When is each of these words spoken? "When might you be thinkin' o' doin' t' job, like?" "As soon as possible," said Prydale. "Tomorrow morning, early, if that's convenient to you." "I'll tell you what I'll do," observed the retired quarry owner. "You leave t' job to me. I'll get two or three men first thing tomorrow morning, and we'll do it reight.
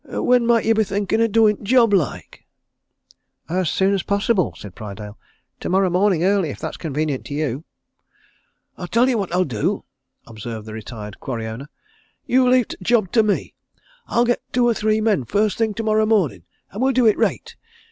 "When 0.03 0.47
might 0.47 0.65
you 0.65 0.73
be 0.73 0.83
thinkin' 0.83 1.21
o' 1.21 1.27
doin' 1.27 1.57
t' 1.57 1.63
job, 1.63 1.93
like?" 1.93 2.47
"As 3.47 3.69
soon 3.69 3.93
as 3.93 4.01
possible," 4.01 4.55
said 4.57 4.73
Prydale. 4.73 5.15
"Tomorrow 5.59 5.91
morning, 5.91 6.23
early, 6.23 6.49
if 6.49 6.57
that's 6.57 6.75
convenient 6.75 7.23
to 7.25 7.35
you." 7.35 7.65
"I'll 8.79 8.87
tell 8.87 9.07
you 9.07 9.19
what 9.19 9.31
I'll 9.31 9.43
do," 9.45 9.83
observed 10.25 10.65
the 10.65 10.73
retired 10.73 11.19
quarry 11.19 11.45
owner. 11.45 11.67
"You 12.25 12.49
leave 12.49 12.69
t' 12.69 12.77
job 12.81 13.11
to 13.11 13.21
me. 13.21 13.53
I'll 14.07 14.25
get 14.25 14.41
two 14.51 14.67
or 14.67 14.73
three 14.73 15.01
men 15.01 15.23
first 15.23 15.59
thing 15.59 15.75
tomorrow 15.75 16.07
morning, 16.07 16.45
and 16.71 16.81
we'll 16.81 16.93
do 16.93 17.05
it 17.05 17.15
reight. 17.15 17.55